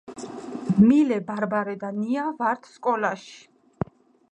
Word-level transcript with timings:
მილე 0.91 1.19
ბარბარე 1.27 1.77
და 1.85 1.93
ნია 1.99 2.25
ვართ 2.41 2.73
სკოლაში 2.79 3.39